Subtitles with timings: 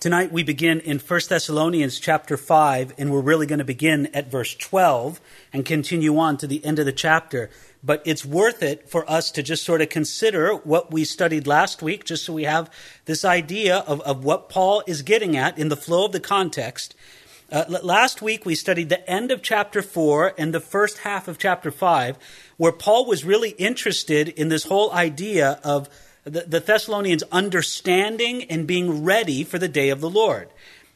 [0.00, 4.30] Tonight we begin in 1 Thessalonians chapter 5, and we're really going to begin at
[4.30, 5.20] verse 12
[5.52, 7.50] and continue on to the end of the chapter.
[7.82, 11.82] But it's worth it for us to just sort of consider what we studied last
[11.82, 12.72] week, just so we have
[13.06, 16.94] this idea of, of what Paul is getting at in the flow of the context.
[17.50, 21.38] Uh, last week we studied the end of chapter 4 and the first half of
[21.38, 22.18] chapter 5,
[22.56, 25.88] where Paul was really interested in this whole idea of
[26.28, 30.48] the, the Thessalonians understanding and being ready for the day of the Lord.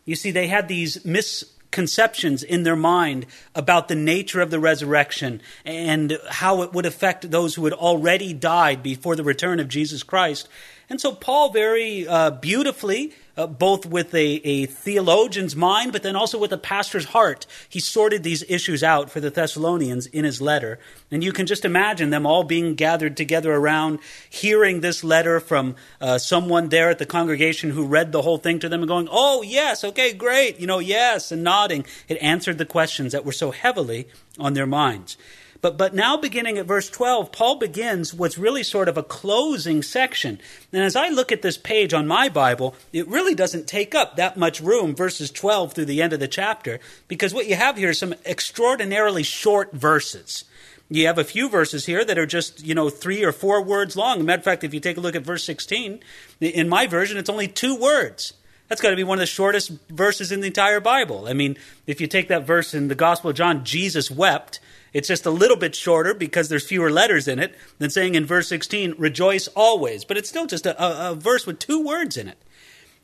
[0.05, 5.41] You see, they had these misconceptions in their mind about the nature of the resurrection
[5.65, 10.03] and how it would affect those who had already died before the return of Jesus
[10.03, 10.49] Christ.
[10.91, 16.17] And so, Paul very uh, beautifully uh, both with a, a theologian's mind, but then
[16.17, 17.47] also with a pastor's heart.
[17.69, 20.79] He sorted these issues out for the Thessalonians in his letter.
[21.11, 25.77] And you can just imagine them all being gathered together around, hearing this letter from
[26.01, 29.09] uh, someone there at the congregation who read the whole thing to them and going,
[29.11, 31.87] Oh, yes, okay, great, you know, yes, and nodding.
[32.09, 34.09] It answered the questions that were so heavily
[34.39, 35.17] on their minds.
[35.63, 39.81] But, but now, beginning at verse 12, Paul begins what's really sort of a closing
[39.81, 40.41] section.
[40.73, 44.17] And as I look at this page on my Bible, it really doesn't take up
[44.17, 47.77] that much room, verses 12 through the end of the chapter, because what you have
[47.77, 50.45] here is some extraordinarily short verses.
[50.91, 53.97] You have a few verses here that are just, you know, three or four words
[53.97, 54.25] long.
[54.25, 56.01] matter of fact, if you take a look at verse 16,
[56.41, 58.33] in my version, it's only two words.
[58.69, 61.27] That's got to be one of the shortest verses in the entire Bible.
[61.27, 64.61] I mean, if you take that verse in the Gospel of John, Jesus wept,
[64.93, 68.25] it's just a little bit shorter because there's fewer letters in it than saying in
[68.25, 70.05] verse 16, rejoice always.
[70.05, 72.39] But it's still just a, a, a verse with two words in it.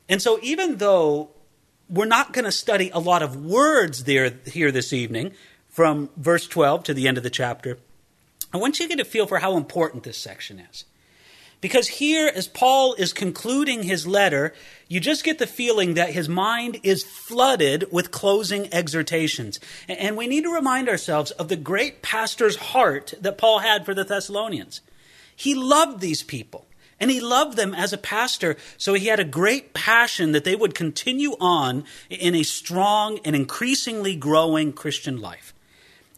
[0.08, 1.30] And so even though
[1.88, 5.32] we're not going to study a lot of words there here this evening,
[5.68, 7.78] from verse 12 to the end of the chapter,
[8.52, 10.84] I want you to get a feel for how important this section is.
[11.60, 14.54] Because here, as Paul is concluding his letter,
[14.86, 19.58] you just get the feeling that his mind is flooded with closing exhortations.
[19.88, 23.92] And we need to remind ourselves of the great pastor's heart that Paul had for
[23.92, 24.82] the Thessalonians.
[25.34, 26.66] He loved these people.
[27.00, 30.56] And he loved them as a pastor, so he had a great passion that they
[30.56, 35.54] would continue on in a strong and increasingly growing Christian life.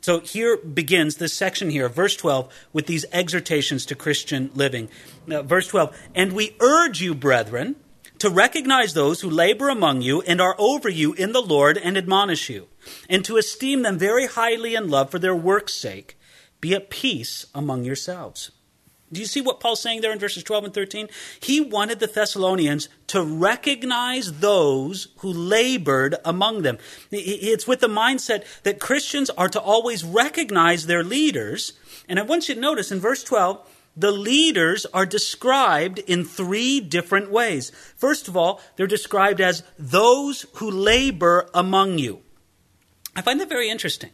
[0.01, 4.89] So here begins this section here, verse 12, with these exhortations to Christian living.
[5.27, 7.77] Verse 12, and we urge you, brethren,
[8.19, 11.97] to recognize those who labor among you and are over you in the Lord and
[11.97, 12.69] admonish you,
[13.09, 16.19] and to esteem them very highly in love for their work's sake.
[16.61, 18.51] Be at peace among yourselves.
[19.13, 21.09] Do you see what Paul's saying there in verses 12 and 13?
[21.41, 26.79] He wanted the Thessalonians to recognize those who labored among them.
[27.11, 31.73] It's with the mindset that Christians are to always recognize their leaders.
[32.09, 33.67] And I want you to notice in verse 12,
[33.97, 37.71] the leaders are described in three different ways.
[37.97, 42.23] First of all, they're described as those who labor among you.
[43.17, 44.11] I find that very interesting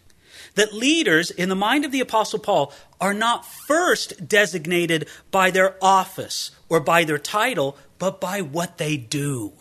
[0.56, 5.76] that leaders, in the mind of the Apostle Paul, are not first designated by their
[5.80, 9.52] office or by their title, but by what they do.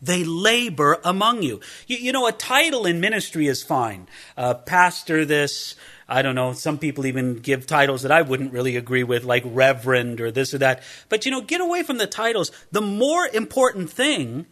[0.00, 1.60] They labor among you.
[1.86, 4.08] You, you know, a title in ministry is fine.
[4.36, 5.74] Uh, pastor this,
[6.08, 9.42] I don't know, some people even give titles that I wouldn't really agree with, like
[9.44, 10.82] reverend or this or that.
[11.08, 12.52] But, you know, get away from the titles.
[12.70, 14.46] The more important thing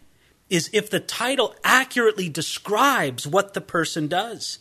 [0.51, 4.59] is if the title accurately describes what the person does.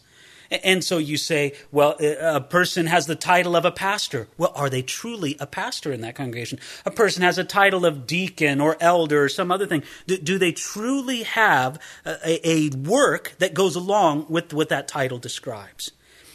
[0.63, 4.27] And so you say, well, a person has the title of a pastor.
[4.37, 6.59] Well, are they truly a pastor in that congregation?
[6.85, 9.83] A person has a title of deacon or elder or some other thing.
[10.05, 15.17] Do, do they truly have a, a work that goes along with what that title
[15.17, 15.91] describes?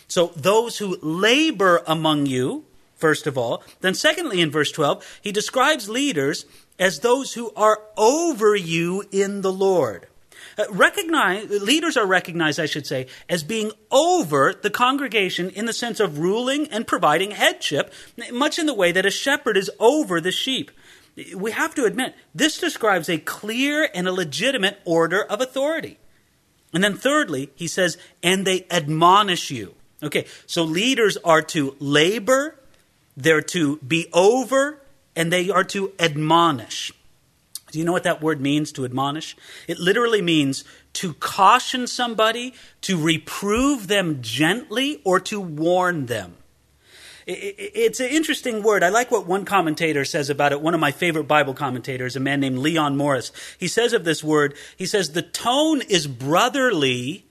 [0.09, 2.65] So those who labor among you,
[2.97, 3.63] first of all.
[3.81, 6.45] Then, secondly, in verse 12, he describes leaders
[6.79, 10.08] as those who are over you in the Lord.
[10.59, 15.73] Uh, recognize, leaders are recognized, I should say, as being over the congregation in the
[15.73, 17.93] sense of ruling and providing headship,
[18.33, 20.73] much in the way that a shepherd is over the sheep.
[21.37, 25.99] We have to admit, this describes a clear and a legitimate order of authority.
[26.73, 29.75] And then, thirdly, he says, and they admonish you.
[30.03, 32.59] Okay, so leaders are to labor,
[33.17, 34.81] they're to be over,
[35.17, 36.93] and they are to admonish.
[37.71, 39.37] Do you know what that word means to admonish?
[39.67, 46.37] It literally means to caution somebody, to reprove them gently, or to warn them.
[47.27, 48.83] It's an interesting word.
[48.83, 50.63] I like what one commentator says about it.
[50.63, 53.33] One of my favorite Bible commentators, a man named Leon Morris.
[53.59, 57.27] He says of this word, he says, the tone is brotherly,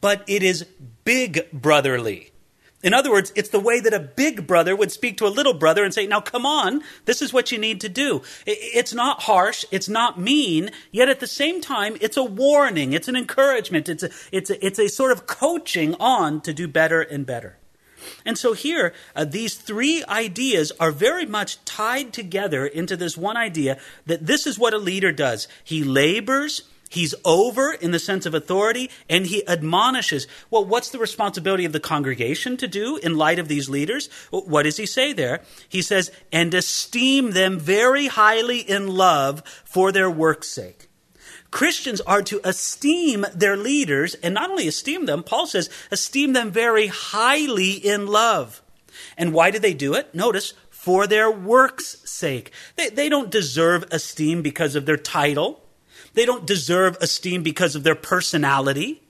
[0.00, 0.66] but it is
[1.04, 2.32] big brotherly.
[2.82, 5.54] In other words, it's the way that a big brother would speak to a little
[5.54, 8.22] brother and say, Now come on, this is what you need to do.
[8.46, 13.08] It's not harsh, it's not mean, yet at the same time, it's a warning, it's
[13.08, 17.00] an encouragement, it's a, it's a, it's a sort of coaching on to do better
[17.00, 17.56] and better.
[18.24, 23.36] And so here, uh, these three ideas are very much tied together into this one
[23.36, 25.48] idea that this is what a leader does.
[25.64, 30.26] He labors, He's over in the sense of authority and he admonishes.
[30.50, 34.08] Well, what's the responsibility of the congregation to do in light of these leaders?
[34.30, 35.42] What does he say there?
[35.68, 40.88] He says, and esteem them very highly in love for their work's sake.
[41.50, 46.50] Christians are to esteem their leaders and not only esteem them, Paul says, esteem them
[46.50, 48.62] very highly in love.
[49.16, 50.14] And why do they do it?
[50.14, 52.52] Notice, for their work's sake.
[52.76, 55.65] They, they don't deserve esteem because of their title
[56.16, 59.02] they don't deserve esteem because of their personality,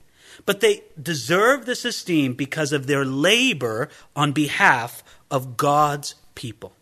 [0.45, 6.73] but they deserve this esteem because of their labor on behalf of God's people.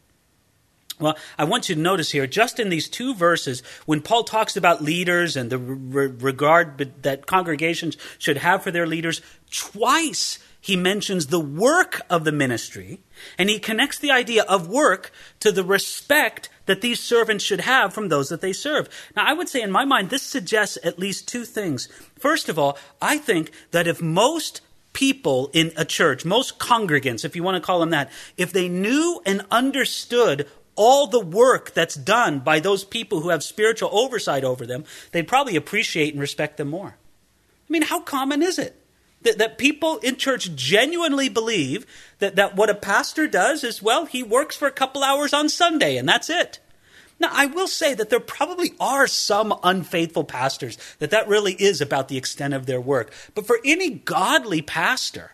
[1.00, 4.58] Well, I want you to notice here, just in these two verses, when Paul talks
[4.58, 9.22] about leaders and the re- regard that congregations should have for their leaders,
[9.52, 13.00] twice he mentions the work of the ministry,
[13.38, 17.94] and he connects the idea of work to the respect that these servants should have
[17.94, 18.90] from those that they serve.
[19.16, 21.88] Now, I would say in my mind, this suggests at least two things.
[22.18, 27.36] First of all, I think that if most people in a church, most congregants, if
[27.36, 31.94] you want to call them that, if they knew and understood all the work that's
[31.94, 36.58] done by those people who have spiritual oversight over them, they'd probably appreciate and respect
[36.58, 36.98] them more.
[36.98, 38.82] I mean, how common is it?
[39.26, 41.86] That, that people in church genuinely believe
[42.20, 45.50] that, that what a pastor does is, well, he works for a couple hours on
[45.50, 46.60] Sunday and that's it.
[47.20, 51.80] Now, I will say that there probably are some unfaithful pastors that that really is
[51.80, 53.12] about the extent of their work.
[53.34, 55.32] But for any godly pastor,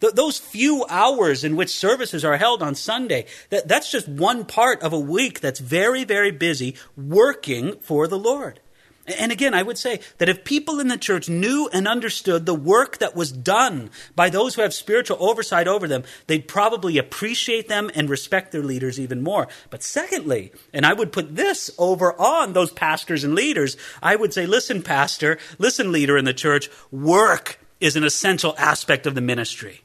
[0.00, 4.46] th- those few hours in which services are held on Sunday, that, that's just one
[4.46, 8.60] part of a week that's very, very busy working for the Lord.
[9.06, 12.54] And again, I would say that if people in the church knew and understood the
[12.54, 17.66] work that was done by those who have spiritual oversight over them, they'd probably appreciate
[17.66, 19.48] them and respect their leaders even more.
[19.70, 24.34] But secondly, and I would put this over on those pastors and leaders, I would
[24.34, 29.20] say, listen, pastor, listen, leader in the church, work is an essential aspect of the
[29.20, 29.80] ministry.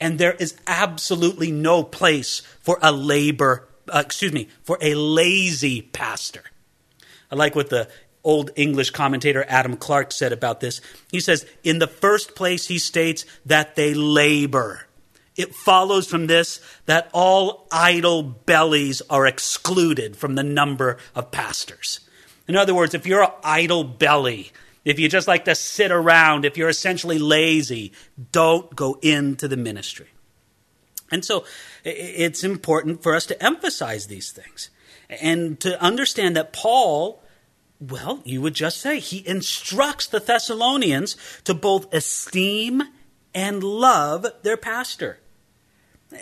[0.00, 5.82] And there is absolutely no place for a labor, uh, excuse me, for a lazy
[5.82, 6.42] pastor.
[7.30, 7.88] I like what the
[8.22, 10.80] old English commentator Adam Clarke said about this.
[11.10, 14.86] He says, in the first place, he states that they labor.
[15.36, 22.00] It follows from this that all idle bellies are excluded from the number of pastors.
[22.46, 24.52] In other words, if you're an idle belly,
[24.84, 27.92] if you just like to sit around, if you're essentially lazy,
[28.32, 30.08] don't go into the ministry.
[31.10, 31.44] And so
[31.84, 34.70] it's important for us to emphasize these things
[35.08, 37.22] and to understand that Paul
[37.80, 42.82] well, you would just say he instructs the Thessalonians to both esteem
[43.34, 45.18] and love their pastor.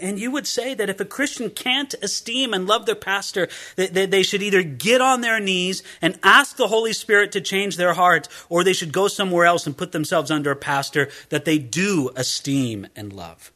[0.00, 4.10] And you would say that if a Christian can't esteem and love their pastor, that
[4.10, 7.94] they should either get on their knees and ask the Holy Spirit to change their
[7.94, 11.58] heart, or they should go somewhere else and put themselves under a pastor that they
[11.58, 13.50] do esteem and love.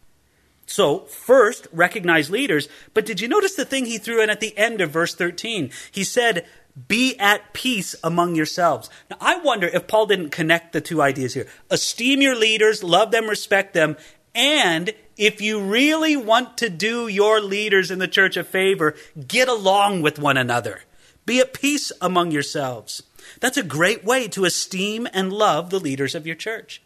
[0.73, 2.67] So, first, recognize leaders.
[2.95, 5.71] But did you notice the thing he threw in at the end of verse 13?
[5.91, 6.47] He said,
[6.89, 8.89] be at peace among yourselves.
[9.11, 11.47] Now, I wonder if Paul didn't connect the two ideas here.
[11.69, 13.99] Esteem your leaders, love them, respect them,
[14.35, 18.95] and if you really want to do your leaders in the church a favor,
[19.29, 20.85] get along with one another.
[21.27, 23.03] Be at peace among yourselves.
[23.41, 26.81] That's a great way to esteem and love the leaders of your church.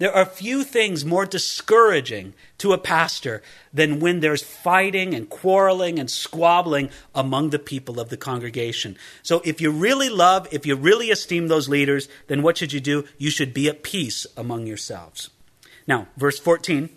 [0.00, 5.98] There are few things more discouraging to a pastor than when there's fighting and quarreling
[5.98, 8.96] and squabbling among the people of the congregation.
[9.22, 12.80] So if you really love, if you really esteem those leaders, then what should you
[12.80, 13.04] do?
[13.18, 15.28] You should be at peace among yourselves.
[15.86, 16.88] Now, verse 14.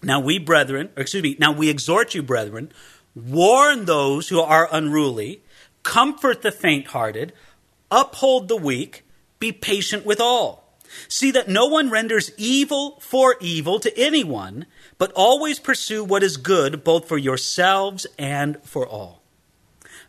[0.00, 2.70] Now we, brethren, excuse me, now we exhort you, brethren,
[3.16, 5.42] warn those who are unruly,
[5.82, 7.32] comfort the faint hearted,
[7.90, 9.04] uphold the weak,
[9.40, 10.69] be patient with all.
[11.08, 14.66] See that no one renders evil for evil to anyone,
[14.98, 19.20] but always pursue what is good both for yourselves and for all.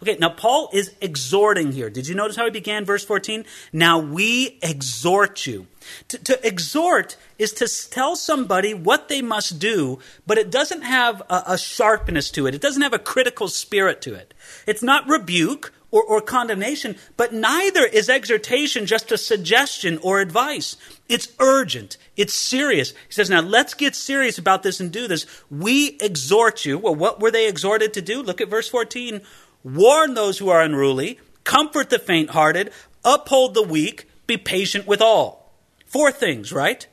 [0.02, 1.90] Okay, now Paul is exhorting here.
[1.90, 3.46] Did you notice how he began verse 14?
[3.72, 5.68] Now we exhort you.
[6.08, 11.22] To, to, exhort is to tell somebody what they must do, but it doesn't have
[11.30, 12.56] a, a sharpness to it.
[12.56, 14.34] It doesn't have a critical spirit to it.
[14.66, 20.78] It's not rebuke or, or condemnation, but neither is exhortation just a suggestion or advice.
[21.08, 21.98] It's urgent.
[22.16, 22.92] It's serious.
[22.92, 25.28] He says, now let's get serious about this and do this.
[25.50, 26.78] We exhort you.
[26.78, 28.24] Well, what were they exhorted to do?
[28.24, 29.22] Look at verse 14.
[29.64, 32.72] Warn those who are unruly, comfort the faint hearted,
[33.06, 35.54] uphold the weak, be patient with all.
[35.86, 36.88] Four things, right?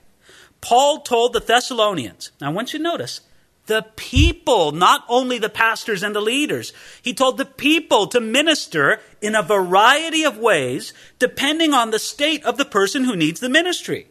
[0.60, 2.32] Paul told the Thessalonians.
[2.40, 3.20] Now, I want you to notice
[3.68, 6.72] the people, not only the pastors and the leaders.
[7.00, 12.44] He told the people to minister in a variety of ways depending on the state
[12.44, 14.08] of the person who needs the ministry.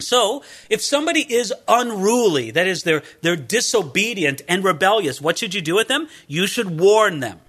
[0.00, 5.60] So, if somebody is unruly, that is, they're, they're disobedient and rebellious, what should you
[5.60, 6.08] do with them?
[6.26, 7.40] You should warn them.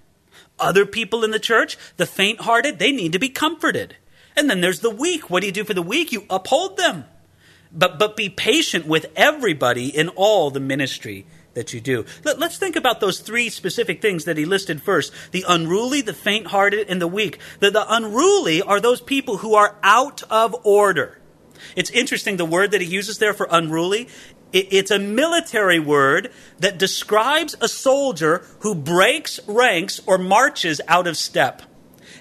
[0.60, 3.96] Other people in the church, the faint hearted, they need to be comforted.
[4.36, 5.30] And then there's the weak.
[5.30, 6.12] What do you do for the weak?
[6.12, 7.06] You uphold them
[7.76, 12.06] but, but be patient with everybody in all the ministry that you do.
[12.24, 16.14] Let, us think about those three specific things that he listed first the unruly, the
[16.14, 17.40] faint hearted, and the weak.
[17.60, 21.20] The, the unruly are those people who are out of order.
[21.76, 24.10] It's interesting, the word that he uses there for unruly,
[24.52, 31.08] it, it's a military word that describes a soldier who breaks ranks or marches out
[31.08, 31.62] of step.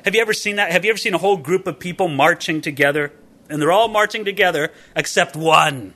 [0.04, 0.70] Have you ever seen that?
[0.70, 3.12] Have you ever seen a whole group of people marching together?
[3.48, 5.94] And they're all marching together except one.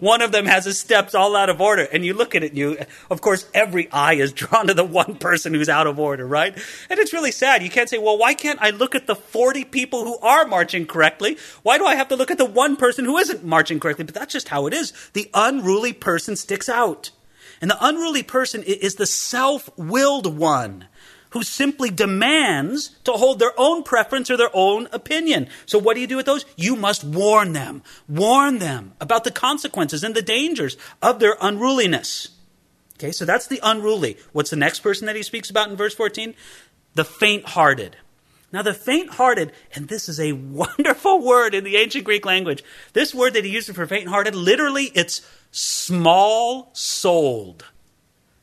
[0.00, 2.50] One of them has his steps all out of order, and you look at it,
[2.50, 2.76] and you,
[3.10, 6.54] of course, every eye is drawn to the one person who's out of order, right?
[6.90, 7.62] And it's really sad.
[7.62, 10.86] You can't say, well, why can't I look at the 40 people who are marching
[10.86, 11.38] correctly?
[11.62, 14.04] Why do I have to look at the one person who isn't marching correctly?
[14.04, 14.92] But that's just how it is.
[15.12, 17.10] The unruly person sticks out.
[17.60, 20.86] And the unruly person is the self willed one
[21.34, 25.48] who simply demands to hold their own preference or their own opinion.
[25.66, 26.44] So what do you do with those?
[26.56, 27.82] You must warn them.
[28.08, 32.28] Warn them about the consequences and the dangers of their unruliness.
[32.94, 34.16] Okay, so that's the unruly.
[34.32, 36.36] What's the next person that he speaks about in verse 14?
[36.94, 37.96] The faint hearted.
[38.52, 42.62] Now, the faint hearted, and this is a wonderful word in the ancient Greek language.
[42.92, 47.64] This word that he uses for faint hearted, literally, it's small souled.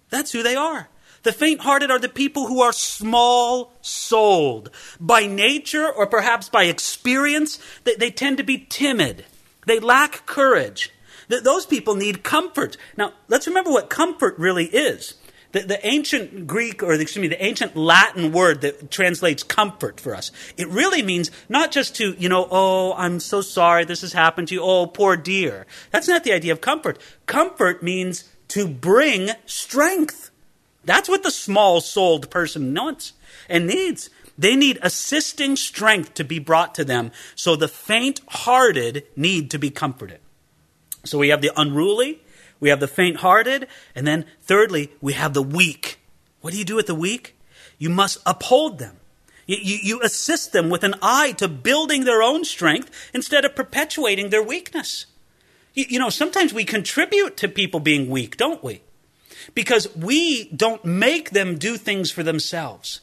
[0.10, 0.90] That's who they are.
[1.24, 4.72] The faint hearted are the people who are small souled.
[5.00, 9.26] By nature, or perhaps by experience, they, they tend to be timid.
[9.68, 10.92] They lack courage.
[11.30, 12.76] Th- those people need comfort.
[12.98, 15.16] Now, let's remember what comfort really is.
[15.52, 20.00] The, the, ancient Greek, or the, excuse me, the ancient Latin word that translates comfort
[20.00, 24.00] for us, it really means not just to, you know, oh, I'm so sorry this
[24.02, 25.68] has happened to you, oh, poor dear.
[25.92, 27.00] That's not the idea of comfort.
[27.26, 30.31] Comfort means to bring strength.
[30.84, 33.14] That's what the small souled person wants
[33.48, 34.10] and needs.
[34.38, 37.12] They need assisting strength to be brought to them.
[37.36, 40.20] So the faint hearted need to be comforted.
[41.04, 42.22] So we have the unruly,
[42.60, 46.00] we have the faint hearted, and then thirdly, we have the weak.
[46.42, 47.38] What do you do with the weak?
[47.78, 48.98] You must uphold them.
[49.48, 53.56] You, you, you, assist them with an eye to building their own strength instead of
[53.56, 55.08] perpetuating their weakness.
[55.74, 58.82] You, you know, sometimes we contribute to people being weak, don't we?
[59.54, 63.02] Because we don't make them do things for themselves.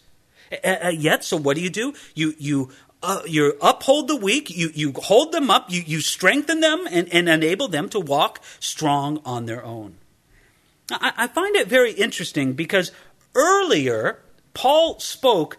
[0.64, 1.92] Uh, yet, so what do you do?
[2.14, 2.70] You you
[3.02, 7.08] uh, you uphold the weak, you, you hold them up, you, you strengthen them, and,
[7.12, 9.96] and enable them to walk strong on their own.
[10.90, 12.90] I, I find it very interesting because
[13.34, 14.20] earlier,
[14.52, 15.58] Paul spoke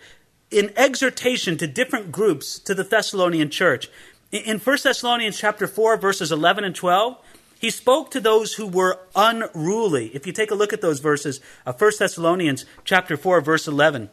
[0.51, 3.87] in exhortation to different groups to the Thessalonian church.
[4.31, 7.17] In 1 Thessalonians chapter 4, verses 11 and 12,
[7.59, 10.07] he spoke to those who were unruly.
[10.13, 14.09] If you take a look at those verses, uh, 1 Thessalonians chapter 4, verse 11,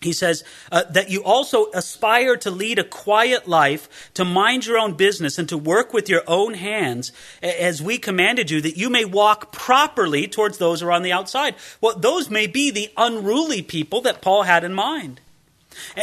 [0.00, 4.78] he says uh, that you also aspire to lead a quiet life, to mind your
[4.78, 7.10] own business, and to work with your own hands,
[7.42, 11.12] as we commanded you, that you may walk properly towards those who are on the
[11.12, 11.56] outside.
[11.80, 15.20] Well, those may be the unruly people that Paul had in mind.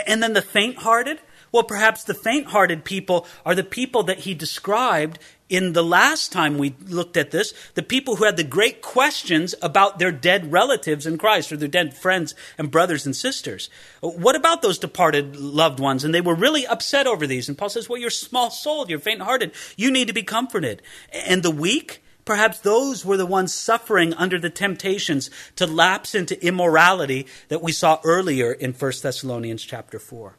[0.06, 1.20] And then the faint hearted,
[1.52, 6.32] well, perhaps the faint hearted people are the people that he described in the last
[6.32, 10.52] time we looked at this, the people who had the great questions about their dead
[10.52, 13.70] relatives in Christ or their dead friends and brothers and sisters.
[14.02, 16.04] What about those departed loved ones?
[16.04, 17.48] And they were really upset over these.
[17.48, 20.82] And Paul says, Well, you're small souled, you're faint hearted, you need to be comforted.
[21.12, 26.44] And the weak, Perhaps those were the ones suffering under the temptations to lapse into
[26.44, 30.36] immorality that we saw earlier in 1 Thessalonians chapter 4.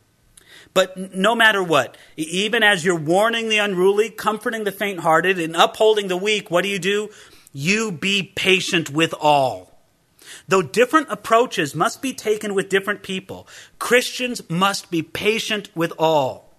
[0.76, 5.56] But no matter what, even as you're warning the unruly, comforting the faint hearted, and
[5.56, 7.09] upholding the weak, what do you do?
[7.54, 9.73] You be patient with all.
[10.49, 16.54] Though different approaches must be taken with different people, Christians must be patient with all.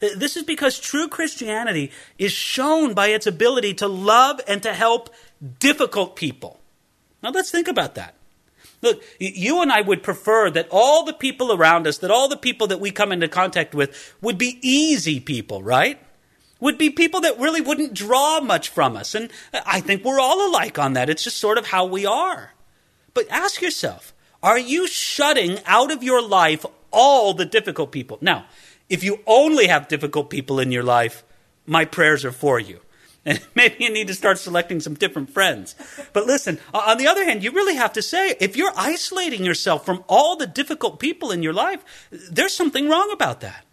[0.00, 5.10] This is because true Christianity is shown by its ability to love and to help
[5.58, 6.58] difficult people.
[7.22, 8.14] Now let's think about that.
[8.80, 12.36] Look, you and I would prefer that all the people around us, that all the
[12.36, 16.00] people that we come into contact with would be easy people, right?
[16.60, 19.14] Would be people that really wouldn't draw much from us.
[19.14, 21.10] And I think we're all alike on that.
[21.10, 22.54] It's just sort of how we are.
[23.14, 28.18] But ask yourself, are you shutting out of your life all the difficult people?
[28.20, 28.46] Now,
[28.88, 31.24] if you only have difficult people in your life,
[31.66, 32.80] my prayers are for you.
[33.28, 35.74] And maybe you need to start selecting some different friends.
[36.14, 39.84] But listen, on the other hand, you really have to say if you're isolating yourself
[39.84, 43.66] from all the difficult people in your life, there's something wrong about that.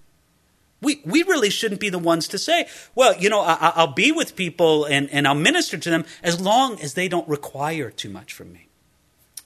[0.81, 4.11] We, we really shouldn't be the ones to say, well, you know, I, will be
[4.11, 8.09] with people and, and I'll minister to them as long as they don't require too
[8.09, 8.64] much from me.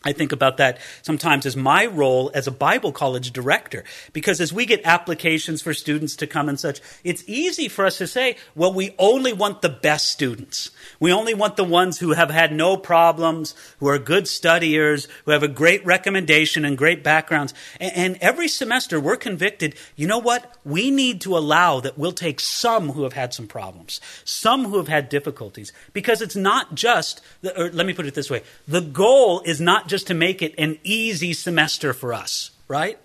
[0.06, 3.84] I think about that sometimes as my role as a Bible college director.
[4.14, 7.98] Because as we get applications for students to come and such, it's easy for us
[7.98, 10.72] to say, well, we only want the best students.
[11.02, 15.32] We only want the ones who have had no problems, who are good studiers, who
[15.32, 17.54] have a great recommendation and great backgrounds.
[17.80, 20.58] And, every semester we're convicted, you know what?
[20.64, 24.78] We need to allow that we'll take some who have had some problems, some who
[24.78, 25.74] have had difficulties.
[25.94, 27.22] Because it's not just,
[27.56, 30.56] or let me put it this way, the goal is not just to make it
[30.58, 33.00] an easy semester for us, right?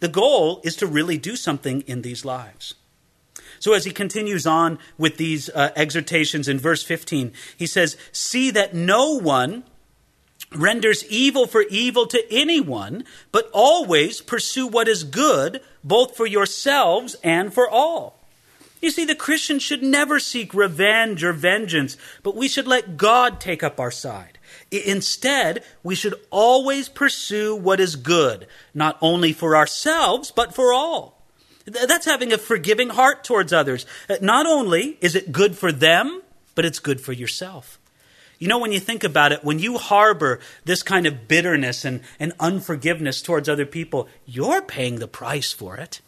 [0.00, 2.74] The goal is to really do something in these lives.
[3.58, 8.50] So, as he continues on with these uh, exhortations in verse 15, he says, See
[8.50, 9.64] that no one
[10.54, 17.16] renders evil for evil to anyone, but always pursue what is good, both for yourselves
[17.24, 18.20] and for all.
[18.82, 23.40] You see, the Christian should never seek revenge or vengeance, but we should let God
[23.40, 24.35] take up our side.
[24.70, 31.22] Instead, we should always pursue what is good, not only for ourselves, but for all.
[31.66, 33.86] That's having a forgiving heart towards others.
[34.08, 36.22] Uh, not only is it good for them,
[36.54, 37.78] but it's good for yourself.
[38.38, 42.02] You know, when you think about it, when you harbor this kind of bitterness and,
[42.20, 46.00] and unforgiveness towards other people, you're paying the price for it.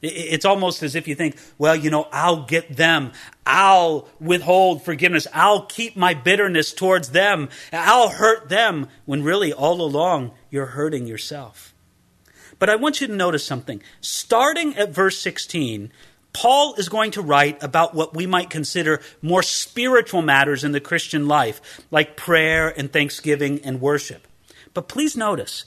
[0.00, 3.12] It's almost as if you think, well, you know, I'll get them.
[3.44, 5.26] I'll withhold forgiveness.
[5.34, 7.48] I'll keep my bitterness towards them.
[7.72, 8.88] I'll hurt them.
[9.06, 11.74] When really, all along, you're hurting yourself.
[12.58, 13.82] But I want you to notice something.
[14.00, 15.92] Starting at verse 16,
[16.32, 20.80] Paul is going to write about what we might consider more spiritual matters in the
[20.80, 24.28] Christian life, like prayer and thanksgiving and worship.
[24.74, 25.64] But please notice,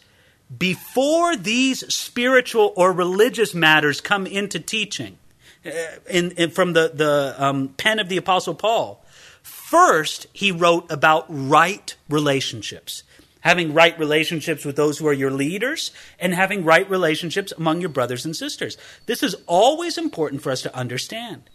[0.58, 5.18] before these spiritual or religious matters come into teaching
[5.66, 5.70] uh,
[6.10, 9.04] in, in, from the, the um, pen of the Apostle Paul,
[9.42, 13.04] first he wrote about right relationships.
[13.42, 17.90] Having right relationships with those who are your leaders and having right relationships among your
[17.90, 18.78] brothers and sisters.
[19.08, 21.50] This is always important for us to understand.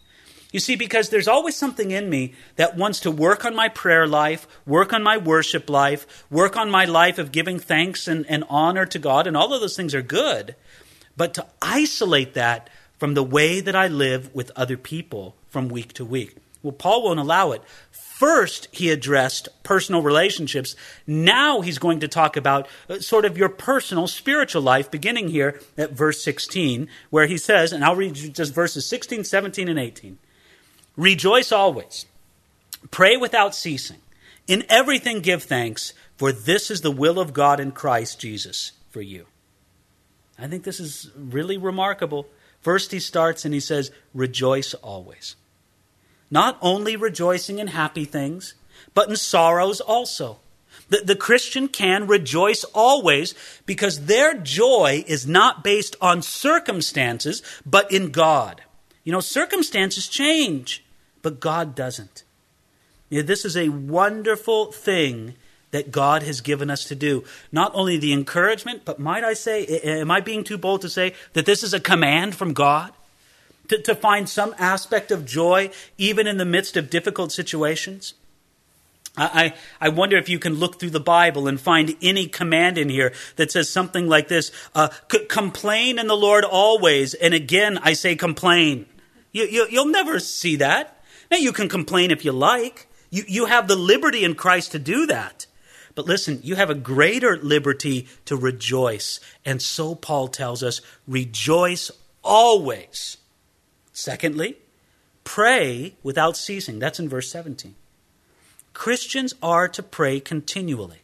[0.53, 4.07] You see, because there's always something in me that wants to work on my prayer
[4.07, 8.45] life, work on my worship life, work on my life of giving thanks and, and
[8.49, 10.55] honor to God, and all of those things are good.
[11.17, 15.93] But to isolate that from the way that I live with other people from week
[15.95, 16.37] to week.
[16.63, 17.63] Well, Paul won't allow it.
[17.91, 20.75] First, he addressed personal relationships.
[21.07, 25.61] Now he's going to talk about uh, sort of your personal spiritual life, beginning here
[25.77, 29.79] at verse 16, where he says, and I'll read you just verses 16, 17, and
[29.79, 30.19] 18.
[30.97, 32.07] Rejoice always.
[32.91, 33.99] Pray without ceasing.
[34.47, 39.03] In everything give thanks, for this is the will of God in Christ Jesus for
[39.03, 39.27] you.
[40.39, 42.27] I think this is really remarkable.
[42.61, 45.37] First, he starts and he says, Rejoice always.
[46.31, 48.55] Not only rejoicing in happy things,
[48.95, 50.41] but in sorrows also.
[50.89, 57.91] The, the Christian can rejoice always because their joy is not based on circumstances, but
[57.91, 58.63] in God.
[59.05, 60.85] You know, circumstances change
[61.27, 62.23] but God doesn't.
[63.09, 65.35] You know, this is a wonderful thing
[65.73, 67.25] that God has given us to do.
[67.51, 71.15] Not only the encouragement, but might I say, am I being too bold to say
[71.33, 72.93] that this is a command from God?
[73.71, 78.15] To, to find some aspect of joy even in the midst of difficult situations?
[79.17, 82.89] I, I wonder if you can look through the Bible and find any command in
[82.89, 84.91] here that says something like this uh,
[85.29, 87.15] complain in the Lord always.
[87.15, 88.87] And again, I say complain.
[89.33, 90.96] You, you, you'll never see that.
[91.31, 92.87] Now, you can complain if you like.
[93.11, 95.47] You, you have the liberty in Christ to do that.
[95.95, 99.19] But listen, you have a greater liberty to rejoice.
[99.45, 101.91] And so Paul tells us rejoice
[102.23, 103.17] always.
[103.93, 104.59] Secondly,
[105.25, 106.79] pray without ceasing.
[106.79, 107.75] That's in verse 17.
[108.75, 111.01] Christians are to pray continually.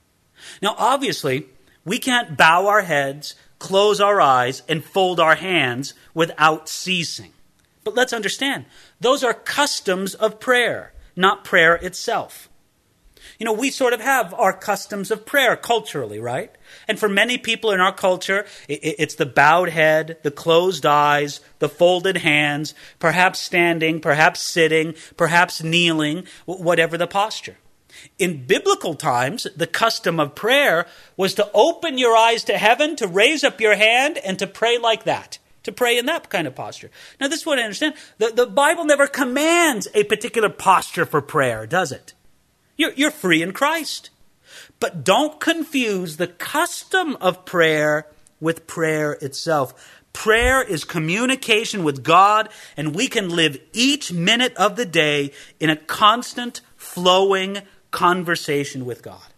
[0.60, 1.46] Now, obviously,
[1.86, 7.32] we can't bow our heads, close our eyes, and fold our hands without ceasing.
[7.84, 8.66] But let's understand
[9.00, 12.48] those are customs of prayer, not prayer itself.
[13.38, 16.52] You know, we sort of have our customs of prayer culturally, right?
[16.88, 21.68] And for many people in our culture, it's the bowed head, the closed eyes, the
[21.68, 27.56] folded hands, perhaps standing, perhaps sitting, perhaps kneeling, whatever the posture.
[28.18, 33.06] In biblical times, the custom of prayer was to open your eyes to heaven, to
[33.06, 36.54] raise up your hand, and to pray like that to pray in that kind of
[36.54, 36.90] posture.
[37.20, 37.94] Now, this is what I understand.
[38.18, 42.14] The, the Bible never commands a particular posture for prayer, does it?
[42.76, 44.10] You're, you're free in Christ.
[44.80, 48.08] But don't confuse the custom of prayer
[48.40, 50.00] with prayer itself.
[50.12, 55.70] Prayer is communication with God, and we can live each minute of the day in
[55.70, 57.58] a constant, flowing
[57.90, 59.31] conversation with God.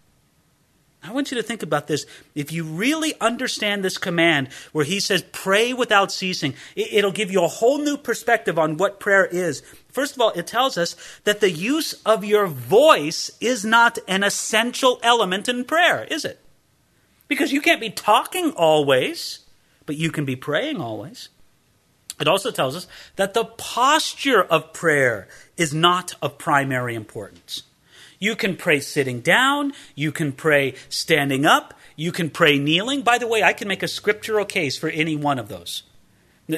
[1.05, 2.07] I want you to think about this.
[2.35, 7.45] If you really understand this command where he says, pray without ceasing, it'll give you
[7.45, 9.63] a whole new perspective on what prayer is.
[9.91, 14.23] First of all, it tells us that the use of your voice is not an
[14.23, 16.41] essential element in prayer, is it?
[17.29, 19.41] Because you can't be talking always,
[19.85, 21.29] but you can be praying always.
[22.19, 22.87] It also tells us
[23.17, 27.65] that the posture of prayer is not of primary importance.
[28.25, 29.75] You can pray sitting down.
[29.95, 31.75] You can pray standing up.
[31.95, 33.03] You can pray kneeling.
[33.03, 35.83] By the way, I can make a scriptural case for any one of those.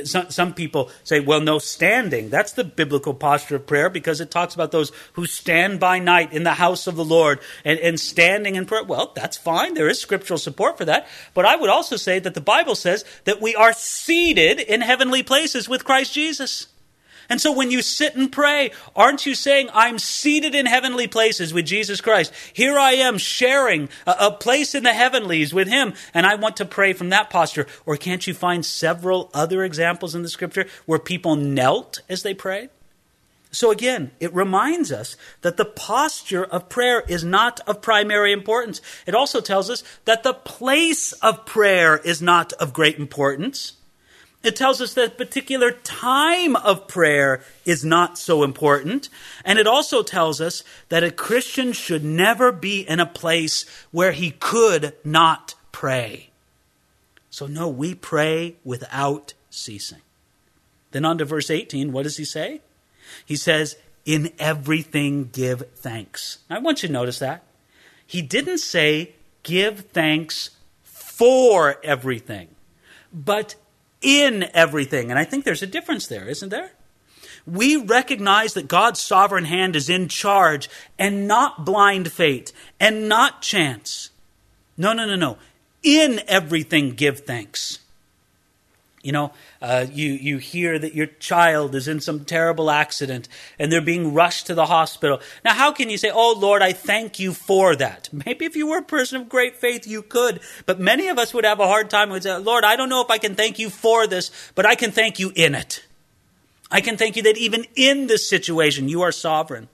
[0.05, 2.31] Some, some, people say, well, no standing.
[2.31, 6.33] That's the biblical posture of prayer because it talks about those who stand by night
[6.33, 8.85] in the house of the Lord and, and standing in prayer.
[8.85, 9.75] Well, that's fine.
[9.75, 11.09] There is scriptural support for that.
[11.35, 15.25] But I would also say that the Bible says that we are seated in heavenly
[15.25, 16.69] places with Christ Jesus.
[17.29, 21.53] And so when you sit and pray, aren't you saying, I'm seated in heavenly places
[21.53, 22.33] with Jesus Christ?
[22.53, 26.57] Here I am sharing a, a, place in the heavenlies with Him, and I want
[26.59, 27.67] to pray from that posture.
[27.85, 32.35] Or can't you find several other examples in the scripture where people knelt as they
[32.35, 32.71] prayed?
[33.51, 38.83] So again, it reminds us that the posture of prayer is not of primary importance.
[39.07, 43.76] It also tells us that the place of prayer is not of great importance.
[44.47, 49.09] It tells us that particular time of prayer is not so important.
[49.45, 54.13] And it also tells us that a Christian should never be in a place where
[54.13, 56.31] he could not pray.
[57.29, 60.03] So, no, we pray without ceasing.
[60.93, 62.61] Then on to verse 18, what does he say?
[63.25, 66.39] He says, In everything give thanks.
[66.49, 67.43] I want you to notice that.
[68.07, 70.51] He didn't say, Give thanks
[70.85, 72.55] for everything,
[73.13, 73.57] but
[74.07, 75.11] in everything.
[75.11, 76.71] And I think there's a difference there, isn't there?
[77.45, 83.43] We recognize that God's sovereign hand is in charge and not blind fate and not
[83.43, 84.11] chance.
[84.77, 85.39] No, no, no, no.
[85.83, 87.81] In everything, give thanks.
[89.07, 93.71] You know, uh, you, you hear that your child is in some terrible accident and
[93.71, 95.21] they're being rushed to the hospital.
[95.45, 98.09] Now, how can you say, Oh Lord, I thank you for that?
[98.27, 100.41] Maybe if you were a person of great faith, you could.
[100.67, 103.01] But many of us would have a hard time with say, Lord, I don't know
[103.01, 105.87] if I can thank you for this, but I can thank you in it.
[106.69, 109.69] I can thank you that even in this situation, you are sovereign.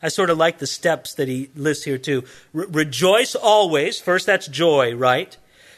[0.00, 2.22] I sort of like the steps that he lists here too.
[2.52, 4.00] Re- rejoice always.
[4.00, 5.36] First, that's joy, right?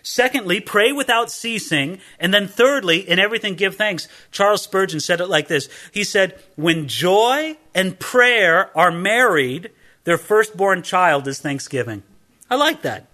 [0.08, 2.00] Secondly, pray without ceasing.
[2.18, 4.08] And then thirdly, in everything give thanks.
[4.30, 5.68] Charles Spurgeon said it like this.
[5.92, 9.70] He said, when joy and prayer are married,
[10.04, 12.04] their firstborn child is thanksgiving.
[12.48, 13.06] I like that.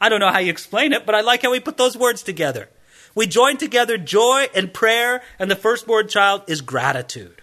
[0.00, 2.24] I don't know how you explain it, but I like how he put those words
[2.24, 2.68] together.
[3.14, 7.39] We join together joy and prayer, and the firstborn child is gratitude.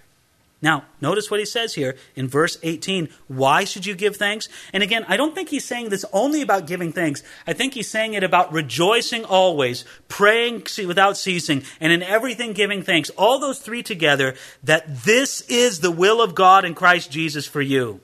[0.60, 3.10] Now, notice what he says here in verse 18.
[3.28, 4.50] Why should you give thanks?
[4.74, 7.22] And again, I don't think he's saying this only about giving thanks.
[7.46, 12.82] I think he's saying it about rejoicing always, praying without ceasing, and in everything giving
[12.82, 13.12] thanks.
[13.12, 17.62] All those three together, that this is the will of God in Christ Jesus for
[17.62, 18.02] you.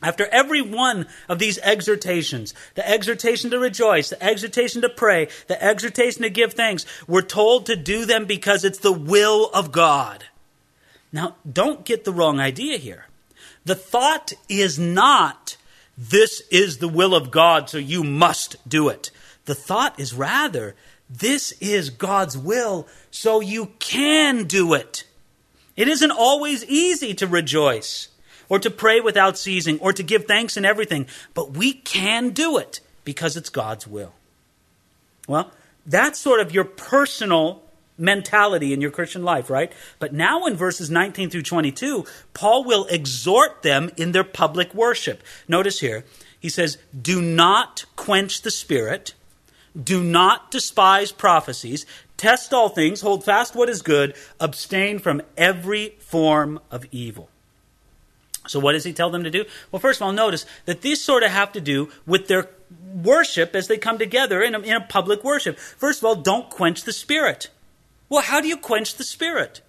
[0.00, 5.60] After every one of these exhortations, the exhortation to rejoice, the exhortation to pray, the
[5.60, 10.24] exhortation to give thanks, we're told to do them because it's the will of God.
[11.12, 13.06] Now, don't get the wrong idea here.
[13.64, 15.56] The thought is not,
[15.96, 19.10] this is the will of God, so you must do it.
[19.46, 20.74] The thought is rather,
[21.08, 25.04] this is God's will, so you can do it.
[25.76, 28.08] It isn't always easy to rejoice,
[28.48, 32.58] or to pray without ceasing, or to give thanks in everything, but we can do
[32.58, 34.12] it because it's God's will.
[35.26, 35.52] Well,
[35.86, 37.62] that's sort of your personal
[37.98, 39.72] mentality in your Christian life, right?
[39.98, 45.22] But now in verses 19 through 22, Paul will exhort them in their public worship.
[45.48, 46.04] Notice here,
[46.38, 49.14] he says, Do not quench the spirit,
[49.80, 51.84] do not despise prophecies,
[52.16, 57.28] test all things, hold fast what is good, abstain from every form of evil.
[58.46, 59.44] So, what does he tell them to do?
[59.70, 62.48] Well, first of all, notice that these sort of have to do with their
[62.94, 65.58] worship as they come together in a, in a public worship.
[65.58, 67.50] First of all, don't quench the Spirit.
[68.08, 69.60] Well, how do you quench the Spirit?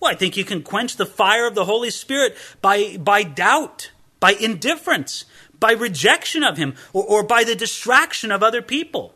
[0.00, 3.92] Well, I think you can quench the fire of the Holy Spirit by, by doubt,
[4.18, 5.24] by indifference,
[5.58, 9.14] by rejection of Him, or, or by the distraction of other people.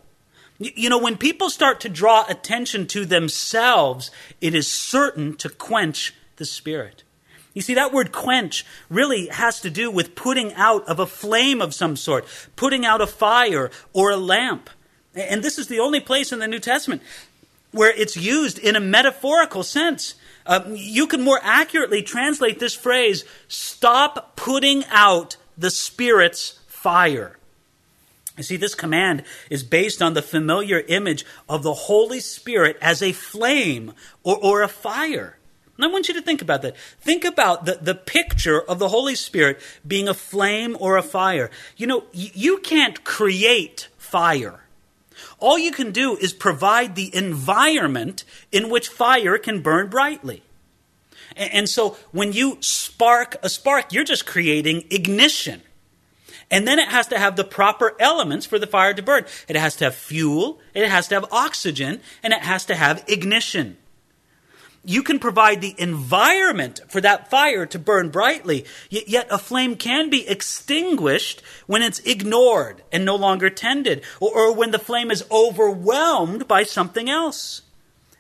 [0.59, 4.11] You know, when people start to draw attention to themselves,
[4.41, 7.03] it is certain to quench the Spirit.
[7.53, 11.61] You see, that word quench really has to do with putting out of a flame
[11.61, 14.71] of some sort, putting out a fire or a lamp.
[15.15, 17.03] And this is the only place in the New Testament
[17.73, 20.15] where it's used in a metaphorical sense.
[20.45, 27.37] Uh, you can more accurately translate this phrase stop putting out the Spirit's fire.
[28.37, 33.03] You see, this command is based on the familiar image of the Holy Spirit as
[33.03, 35.39] a flame or, or a fire.
[35.77, 36.77] And I want you to think about that.
[37.01, 41.51] Think about the, the picture of the Holy Spirit being a flame or a fire.
[41.77, 44.61] You know, you can't create fire.
[45.39, 50.43] All you can do is provide the environment in which fire can burn brightly.
[51.37, 55.63] And, so when you spark a spark, you're just creating ignition.
[56.51, 59.27] And then it has to have the proper elements for the fire to burn.
[59.49, 63.05] It has to have fuel, it has to have oxygen, and it has to have
[63.09, 63.77] ignition.
[64.89, 70.11] You can provide the environment for that fire to burn brightly, yet a flame can
[70.11, 76.47] be extinguished when it's ignored and no longer tended, or, when the flame is overwhelmed
[76.47, 77.63] by something else.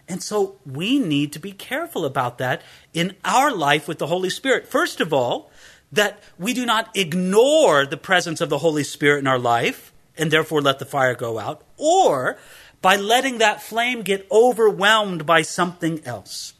[0.08, 4.30] And so we need to be careful about that in our life with the Holy
[4.30, 4.66] Spirit.
[4.66, 5.52] First of all,
[5.92, 10.32] that we do not ignore the presence of the Holy Spirit in our life and
[10.32, 12.38] therefore let the fire go out, or
[12.82, 16.54] by letting that flame get overwhelmed by something else.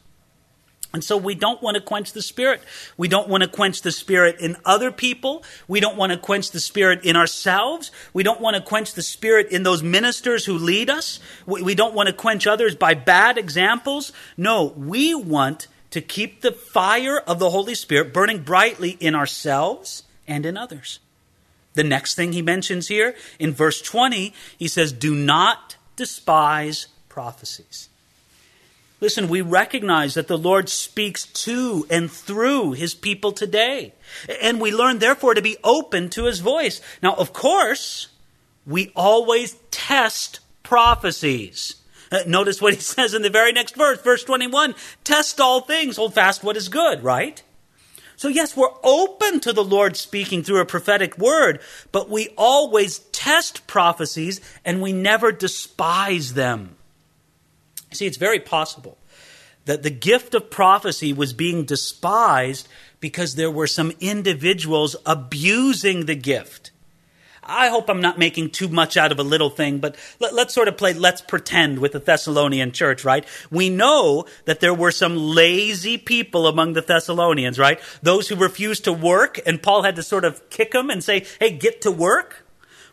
[0.93, 2.61] And so we don't want to quench the Spirit.
[2.95, 5.43] We don't want to quench the Spirit in other people.
[5.67, 7.91] We don't want to quench the Spirit in ourselves.
[8.13, 11.19] We don't want to quench the Spirit in those ministers who lead us.
[11.45, 14.13] We, don't want to quench others by bad examples.
[14.37, 20.03] No, we want to keep the fire of the Holy Spirit burning brightly in ourselves
[20.25, 20.99] and in others.
[21.73, 27.89] The next thing he mentions here in verse 20, he says, Do not despise prophecies.
[28.99, 33.93] Listen, we recognize that the Lord speaks to and through his people today.
[34.41, 36.81] And we learn, therefore, to be open to his voice.
[37.03, 38.07] Now, of course,
[38.65, 41.75] we always test prophecies.
[42.11, 45.97] Uh, notice what he says in the very next verse, verse 21 Test all things,
[45.97, 47.43] hold fast what is good, right?
[48.15, 51.59] So, yes, we're open to the Lord speaking through a prophetic word,
[51.91, 56.76] but we always test prophecies and we never despise them.
[57.97, 58.97] See, it's very possible
[59.65, 62.67] that the gift of prophecy was being despised
[62.99, 66.71] because there were some individuals abusing the gift.
[67.43, 70.53] I hope I'm not making too much out of a little thing, but let, us
[70.53, 73.25] sort of play let's pretend with the Thessalonian church, right?
[73.49, 77.79] We know that there were some lazy people among the Thessalonians, right?
[78.01, 81.25] Those who refused to work, and Paul had to sort of kick them and say,
[81.39, 82.45] hey, get to work.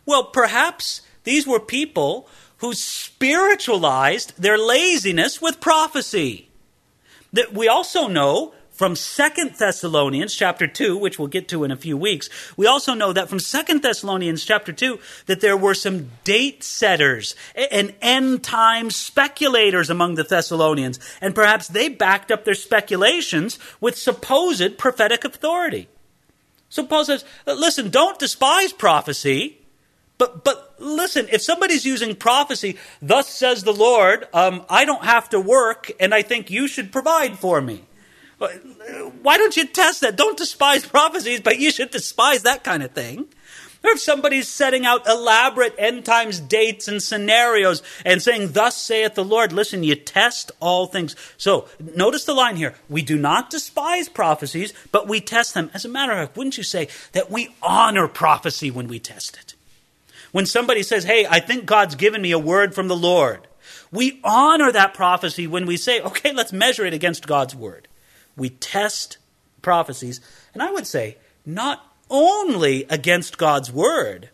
[0.07, 6.49] Well, perhaps these were people who spiritualized their laziness with prophecy.
[7.33, 11.77] That we also know from Second Thessalonians chapter 2, which we'll get to in a
[11.77, 16.11] few weeks, we also know that from Second Thessalonians chapter 2 that there were some
[16.25, 17.37] date setters
[17.71, 23.97] and end time speculators among the Thessalonians, and perhaps they backed up their speculations with
[23.97, 25.89] supposed prophetic authority.
[26.69, 29.59] So Paul says, listen, don't despise prophecy,
[30.17, 35.29] but, but listen, if somebody's using prophecy, thus says the Lord, um, I don't have
[35.31, 37.85] to work and I think you should provide for me.
[39.23, 40.17] Why don't you test that?
[40.17, 43.27] Don't despise prophecies, but you should despise that kind of thing.
[43.83, 49.15] Or if somebody's setting out elaborate end times dates and scenarios and saying, Thus saith
[49.15, 51.15] the Lord, listen, you test all things.
[51.37, 52.75] So notice the line here.
[52.89, 55.71] We do not despise prophecies, but we test them.
[55.75, 59.37] As a matter of fact, wouldn't you say that we honor prophecy when we test
[59.37, 59.54] it?
[60.35, 63.47] When somebody says, Hey, I think God's given me a word from the Lord,
[63.93, 67.87] we honor that prophecy when we say, Okay, let's measure it against God's word.
[68.37, 69.19] We test
[69.63, 70.21] prophecies,
[70.53, 74.31] and I would say, not only against God's word,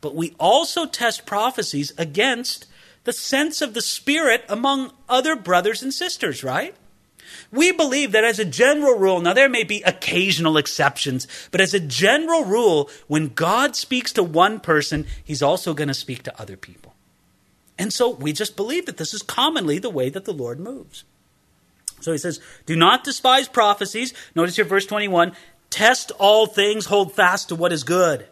[0.00, 2.66] but we also test prophecies against
[3.02, 6.76] the sense of the Spirit among other brothers and sisters, right?
[7.50, 11.74] We believe that as a general rule, now there may be occasional exceptions, but as
[11.74, 16.40] a general rule, when God speaks to one person, he's also going to speak to
[16.40, 16.94] other people.
[17.78, 21.04] And so we just believe that this is commonly the way that the Lord moves.
[22.00, 24.12] So he says, Do not despise prophecies.
[24.34, 25.32] Notice here, verse 21
[25.70, 28.26] Test all things, hold fast to what is good.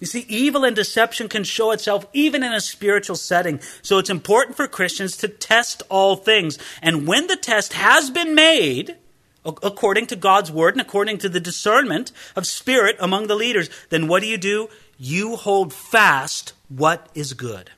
[0.00, 3.60] You see, evil and deception can show itself even in a spiritual setting.
[3.82, 6.58] So it's important for Christians to test all things.
[6.80, 8.96] And when the test has been made,
[9.44, 14.08] according to God's word and according to the discernment of spirit among the leaders, then
[14.08, 14.68] what do you do?
[14.98, 17.70] You hold fast what is good.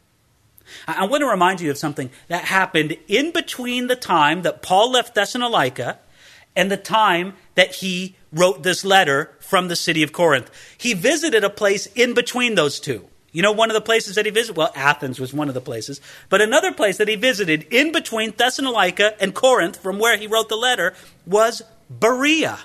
[0.86, 4.92] I want to remind you of something that happened in between the time that Paul
[4.92, 5.98] left Thessalonica
[6.56, 10.50] and the time that he wrote this letter from the city of Corinth.
[10.76, 13.08] He visited a place in between those two.
[13.32, 15.60] You know, one of the places that he visited, well, Athens was one of the
[15.60, 20.26] places, but another place that he visited in between Thessalonica and Corinth, from where he
[20.26, 20.94] wrote the letter,
[21.26, 22.58] was Berea.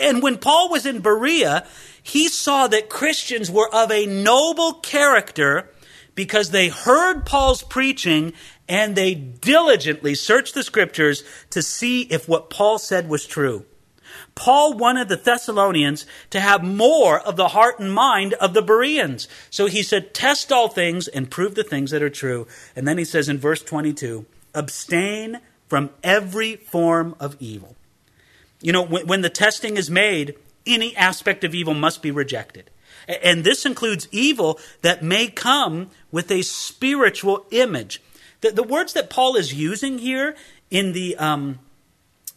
[0.00, 1.66] And when Paul was in Berea,
[2.02, 5.70] he saw that Christians were of a noble character
[6.14, 8.32] because they heard Paul's preaching
[8.68, 13.66] and they diligently searched the scriptures to see if what Paul said was true.
[14.34, 19.28] Paul wanted the Thessalonians to have more of the heart and mind of the Bereans.
[19.50, 22.46] So he said, Test all things and prove the things that are true.
[22.74, 27.76] And then he says in verse 22, Abstain from every form of evil.
[28.60, 32.70] You know, when, when the testing is made, any aspect of evil must be rejected.
[33.06, 38.02] And this includes evil that may come with a spiritual image.
[38.40, 40.34] The, the words that Paul is using here
[40.70, 41.58] in the um,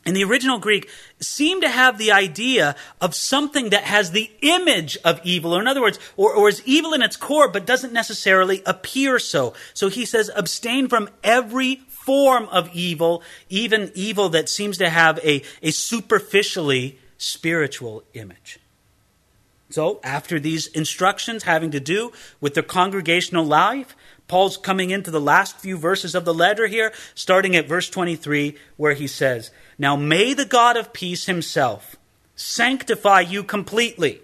[0.08, 0.89] in the original Greek
[1.20, 5.67] seem to have the idea of something that has the image of evil, or in
[5.67, 9.54] other words, or, or, is evil in its core, but doesn't necessarily appear so.
[9.74, 15.20] So he says, abstain from every form of evil, even evil that seems to have
[15.26, 18.60] a, a superficially spiritual image.
[19.70, 25.22] So, after these instructions having to do with the congregational life, Paul's coming into the
[25.22, 29.96] last few verses of the letter here, starting at verse 23, where he says, Now
[29.96, 31.96] may the God of peace himself
[32.36, 34.22] sanctify you completely,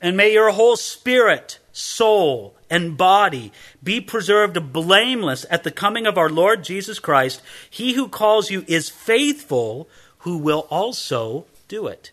[0.00, 6.18] and may your whole spirit, soul, and body be preserved blameless at the coming of
[6.18, 7.42] our Lord Jesus Christ.
[7.68, 12.10] He who calls you is faithful, who will also do it.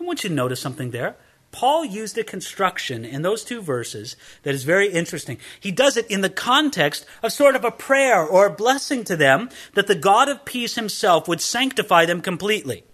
[0.00, 1.16] I want you to notice something there.
[1.52, 5.38] Paul used a construction in those two verses that is very interesting.
[5.60, 9.16] He does it in the context of sort of a prayer or a blessing to
[9.16, 12.84] them that the God of peace himself would sanctify them completely.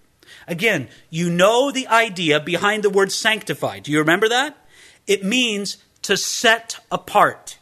[0.46, 3.78] Again, you know the idea behind the word sanctify.
[3.78, 4.56] Do you remember that?
[5.06, 7.58] It means to set apart.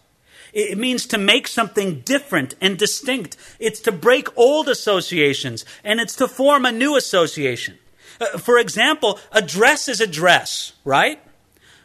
[0.53, 3.37] It means to make something different and distinct.
[3.59, 7.79] It's to break old associations and it's to form a new association.
[8.21, 11.21] Uh, for example, a dress is a dress, right?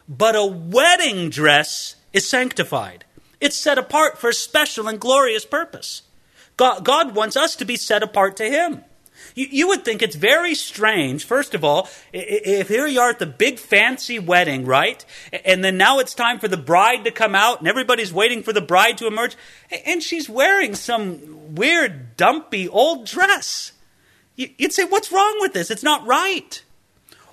[0.08, 3.04] But a wedding dress is sanctified.
[3.40, 6.02] It's set apart for a special and glorious purpose.
[6.56, 8.84] God, God wants us to be set apart to Him.
[9.34, 13.18] You, you, would think it's very strange, first of all, if here you are at
[13.18, 15.04] the big fancy wedding, right?
[15.44, 18.52] And then now it's time for the bride to come out and everybody's waiting for
[18.52, 19.36] the bride to emerge.
[19.86, 23.72] And she's wearing some weird, dumpy old dress.
[24.58, 25.70] You'd say, What's wrong with this?
[25.70, 26.62] It's not right.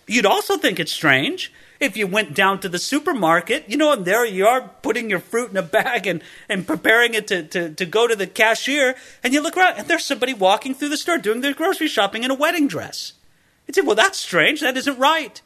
[0.08, 4.04] You'd also think it's strange if you went down to the supermarket, you know, and
[4.04, 7.74] there you are putting your fruit in a bag and, and preparing it to, to,
[7.74, 10.98] to go to the cashier, and you look around and there's somebody walking through the
[10.98, 13.14] store doing their grocery shopping in a wedding dress.
[13.68, 14.62] You'd say, Well, that's strange.
[14.62, 15.42] That isn't right.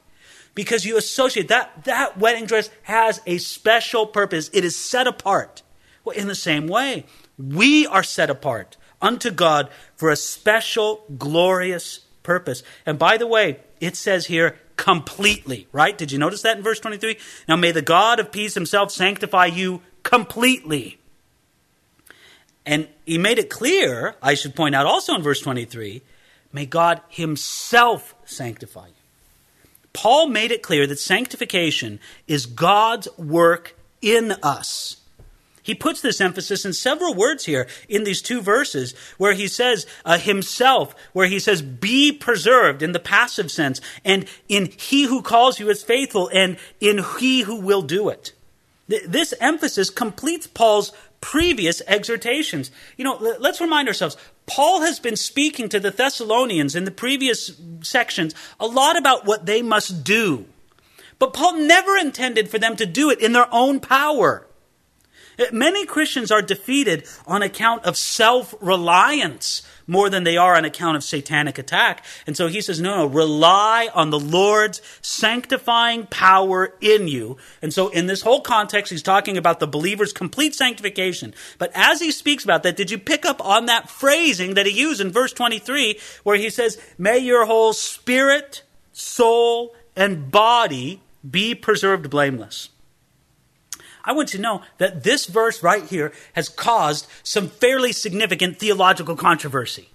[0.56, 4.52] Because you associate that, that wedding dress has a special purpose.
[4.54, 5.64] It is set apart.
[6.06, 7.06] Well, in the same way,
[7.38, 12.64] we are set apart unto God for a special, glorious purpose.
[12.86, 15.98] And by the way, it says here, completely, right?
[15.98, 17.18] Did you notice that in verse 23?
[17.48, 20.98] Now may the God of peace himself sanctify you completely.
[22.66, 26.02] And he made it clear, I should point out also in verse 23,
[26.54, 28.94] may God himself sanctify you.
[29.92, 34.98] Paul made it clear that sanctification is God's work in us.
[35.64, 39.88] He puts this emphasis in several words here in these two verses where he says
[40.04, 45.22] uh, himself, where he says be preserved in the passive sense, and in he who
[45.22, 48.34] calls you is faithful, and in he who will do it.
[48.90, 52.70] Th- this emphasis completes Paul's previous exhortations.
[52.98, 57.58] You know, let's remind ourselves Paul has been speaking to the Thessalonians in the previous
[57.82, 60.46] sections a lot about what they must do.
[61.20, 64.46] But Paul never intended for them to do it in their own power.
[65.38, 70.64] Eh, many Christians are defeated on account of self reliance more than they are on
[70.64, 72.06] account of satanic attack.
[72.26, 77.38] And so he says, no, no, rely on the Lord's sanctifying power in you.
[77.62, 81.34] And so in this whole context, he's talking about the believer's complete sanctification.
[81.58, 84.80] But as he speaks about that, did you pick up on that phrasing that he
[84.80, 91.56] used in verse 23 where he says, may your whole spirit, soul, and body be
[91.56, 92.70] preserved blameless.
[94.04, 98.60] I want you to know that this verse right here has caused some fairly significant
[98.60, 99.90] theological controversy.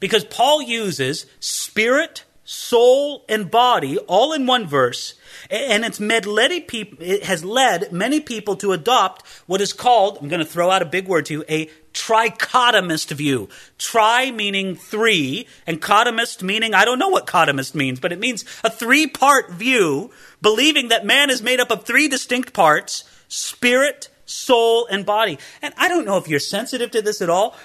[0.00, 5.14] Because Paul uses spirit, soul, and body all in one verse,
[5.50, 10.50] and it's it has led many people to adopt what is called, I'm going to
[10.50, 13.48] throw out a big word to you, a trichotomist view.
[13.78, 18.44] Tri meaning three, and cotomist meaning, I don't know what cotomist means, but it means
[18.64, 24.08] a three part view, believing that man is made up of three distinct parts spirit,
[24.26, 25.38] soul, and body.
[25.62, 27.56] And I don't know if you're sensitive to this at all.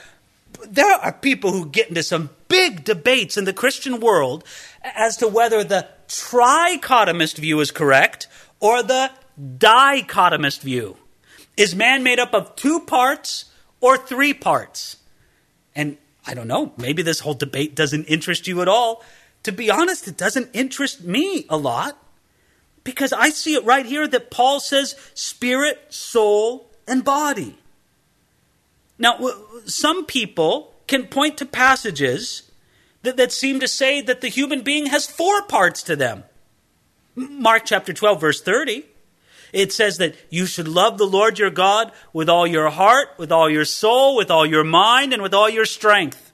[0.65, 4.43] There are people who get into some big debates in the Christian world
[4.83, 8.27] as to whether the trichotomist view is correct
[8.59, 10.97] or the dichotomist view.
[11.55, 13.45] Is man made up of two parts
[13.81, 14.97] or three parts?
[15.75, 19.03] And I don't know, maybe this whole debate doesn't interest you at all.
[19.43, 21.97] To be honest, it doesn't interest me a lot
[22.83, 27.57] because I see it right here that Paul says spirit, soul, and body.
[28.97, 29.19] Now,
[29.65, 32.51] some people can point to passages
[33.03, 36.23] that, that seem to say that the human being has four parts to them.
[37.15, 38.85] Mark chapter 12, verse 30.
[39.53, 43.31] It says that you should love the Lord your God with all your heart, with
[43.31, 46.27] all your soul, with all your mind, and with all your strength.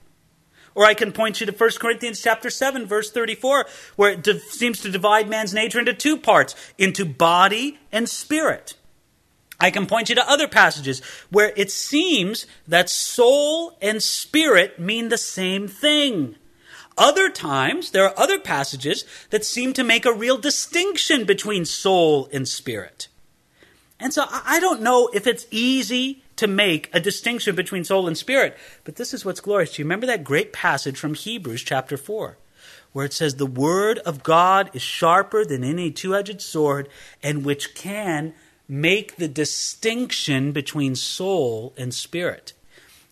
[0.74, 4.80] Or I can point you to 1 Corinthians chapter 7 verse 34 where it seems
[4.80, 8.74] to divide man's nature into two parts, into body and spirit.
[9.64, 11.00] I can point you to other passages
[11.30, 16.36] where it seems that soul and spirit mean the same thing.
[16.98, 22.28] Other times, there are other passages that seem to make a real distinction between soul
[22.30, 23.08] and spirit.
[23.98, 28.18] And so I don't know if it's easy to make a distinction between soul and
[28.18, 29.76] spirit, but this is what's glorious.
[29.76, 32.36] Do you remember that great passage from Hebrews chapter 4?
[32.92, 36.90] Where it says, The word of God is sharper than any two edged sword,
[37.22, 38.34] and which can
[38.68, 42.52] make the distinction between soul and spirit.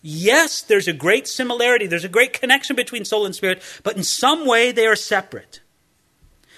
[0.01, 4.03] Yes, there's a great similarity, there's a great connection between soul and spirit, but in
[4.03, 5.61] some way they are separate.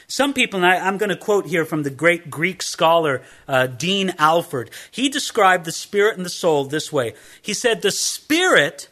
[0.08, 3.68] Some people, and I, am going to quote here from the great Greek scholar uh,
[3.68, 7.16] Dean Alford, he described the spirit and the soul this way.
[7.42, 8.90] He said, The spirit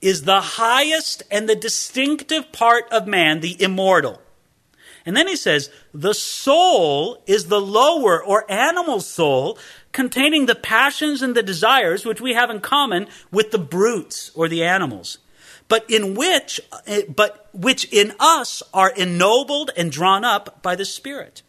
[0.00, 4.20] is the highest and the distinctive part of man, the immortal.
[5.06, 9.58] And then he says, the soul is the lower or animal soul
[9.92, 14.48] containing the passions and the desires which we have in common with the brutes or
[14.48, 15.18] the animals,
[15.68, 20.84] but in which, eh, but which in us are ennobled and drawn up by the
[20.84, 21.42] Spirit.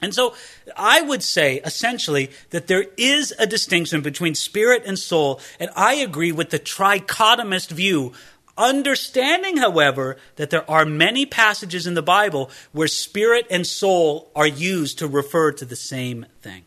[0.00, 0.34] And so
[0.76, 5.94] I would say essentially that there is a distinction between spirit and soul, and I
[5.94, 8.12] agree with the trichotomist view
[8.58, 14.48] Understanding, however, that there are many passages in the Bible where spirit and soul are
[14.48, 16.64] used to refer to the same thing.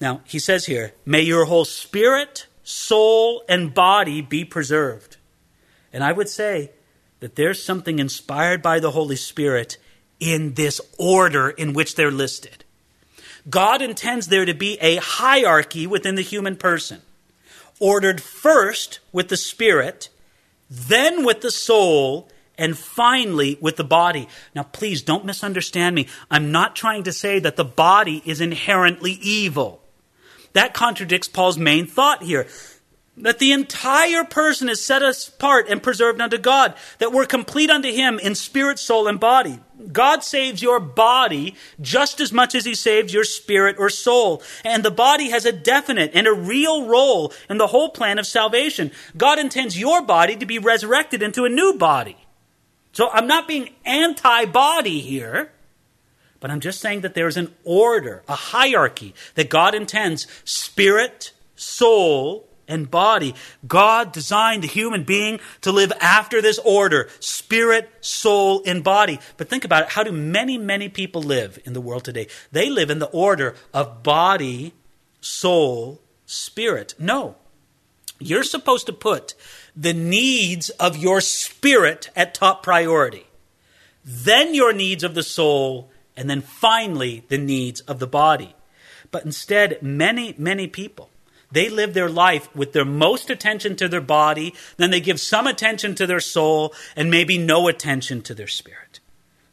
[0.00, 5.18] Now, he says here, may your whole spirit, soul, and body be preserved.
[5.92, 6.70] And I would say
[7.20, 9.76] that there's something inspired by the Holy Spirit
[10.20, 12.64] in this order in which they're listed.
[13.48, 17.02] God intends there to be a hierarchy within the human person,
[17.78, 20.08] ordered first with the spirit
[20.70, 24.28] then with the soul, and finally with the body.
[24.54, 26.06] Now, please don't misunderstand me.
[26.30, 29.82] I'm not trying to say that the body is inherently evil.
[30.52, 32.46] That contradicts Paul's main thought here
[33.16, 37.90] that the entire person is set apart and preserved unto God, that we're complete unto
[37.90, 39.58] Him in spirit, soul, and body.
[39.92, 44.42] God saves your body just as much as He saves your spirit or soul.
[44.64, 48.26] And the body has a definite and a real role in the whole plan of
[48.26, 48.90] salvation.
[49.16, 52.16] God intends your body to be resurrected into a new body.
[52.92, 55.52] So I'm not being anti body here.
[56.40, 62.48] But I'm just saying that there's an order, a hierarchy that God intends spirit, soul,
[62.70, 63.34] and body.
[63.66, 69.18] God designed the human being to live after this order spirit, soul, and body.
[69.36, 72.28] But think about it how do many, many people live in the world today?
[72.52, 74.72] They live in the order of body,
[75.20, 76.94] soul, spirit.
[76.98, 77.36] No.
[78.18, 79.34] You're supposed to put
[79.74, 83.26] the needs of your spirit at top priority,
[84.04, 88.54] then your needs of the soul, and then finally the needs of the body.
[89.10, 91.08] But instead, many, many people
[91.52, 95.46] they live their life with their most attention to their body, then they give some
[95.46, 99.00] attention to their soul, and maybe no attention to their spirit.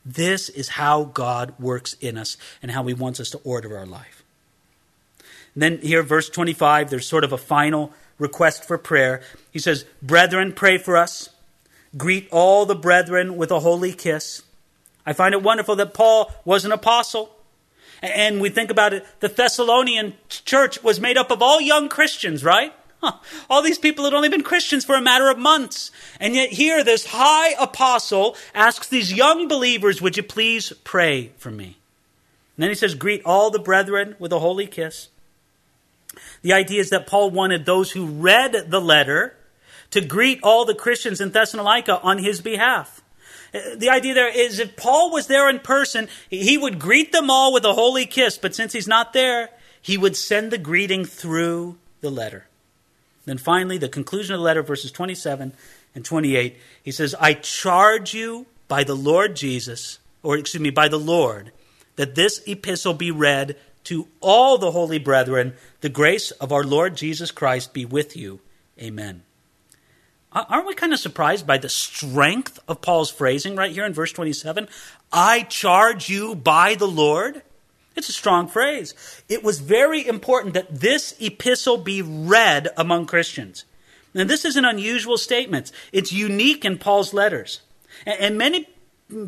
[0.05, 3.85] This is how God works in us and how He wants us to order our
[3.85, 4.23] life.
[5.53, 9.21] And then here, verse 25, there's sort of a final request for prayer.
[9.51, 11.29] He says, Brethren, pray for us.
[11.97, 14.43] Greet all the brethren with a holy kiss.
[15.05, 17.31] I find it wonderful that Paul was an apostle.
[18.01, 22.43] And we think about it, the Thessalonian church was made up of all young Christians,
[22.43, 22.73] right?
[23.01, 23.13] Huh.
[23.49, 25.91] All these people had only been Christians for a matter of months.
[26.19, 31.51] And yet, here, this high apostle asks these young believers, Would you please pray for
[31.51, 31.77] me?
[32.55, 35.09] And then he says, Greet all the brethren with a holy kiss.
[36.41, 39.35] The idea is that Paul wanted those who read the letter
[39.91, 42.96] to greet all the Christians in Thessalonica on his behalf.
[43.77, 47.53] The idea there is if Paul was there in person, he would greet them all
[47.53, 49.49] with a holy kiss, but since he's not there,
[49.81, 52.47] he would send the greeting through the letter.
[53.25, 55.53] Then finally, the conclusion of the letter, verses 27
[55.95, 60.87] and 28, he says, I charge you by the Lord Jesus, or excuse me, by
[60.87, 61.51] the Lord,
[61.97, 65.53] that this epistle be read to all the holy brethren.
[65.81, 68.39] The grace of our Lord Jesus Christ be with you.
[68.79, 69.23] Amen.
[70.31, 73.93] Uh, aren't we kind of surprised by the strength of Paul's phrasing right here in
[73.93, 74.67] verse 27?
[75.11, 77.41] I charge you by the Lord.
[77.95, 78.93] It's a strong phrase.
[79.27, 83.63] It was very important that this epistle be read among Christians.
[84.13, 85.71] And this is an unusual statement.
[85.91, 87.61] It's unique in Paul's letters.
[88.05, 88.67] And many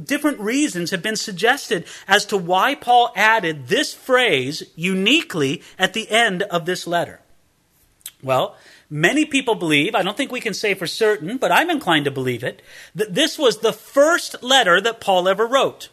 [0.04, 6.10] different reasons have been suggested as to why Paul added this phrase uniquely at the
[6.10, 7.22] end of this letter.
[8.22, 8.56] Well,
[8.90, 12.12] Many people believe, I don't think we can say for certain, but I'm inclined to
[12.12, 12.62] believe it,
[12.96, 15.90] that this was the first letter that Paul ever wrote.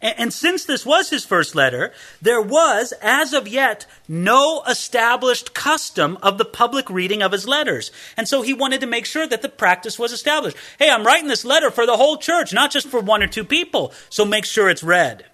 [0.00, 5.54] And, and, since this was his first letter, there was, as of yet, no established
[5.54, 7.90] custom of the public reading of his letters.
[8.16, 10.56] And so he wanted to make sure that the practice was established.
[10.78, 13.44] Hey, I'm writing this letter for the whole church, not just for one or two
[13.44, 15.24] people, so make sure it's read.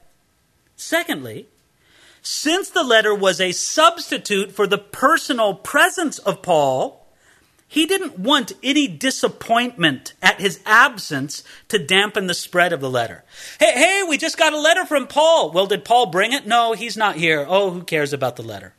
[0.76, 1.48] Secondly,
[2.22, 7.06] since the letter was a substitute for the personal presence of Paul,
[7.66, 13.24] he didn't want any disappointment at his absence to dampen the spread of the letter.
[13.60, 15.52] Hey, hey, we just got a letter from Paul.
[15.52, 16.48] Well, did Paul bring it?
[16.48, 17.46] No, he's not here.
[17.48, 18.74] Oh, who cares about the letter?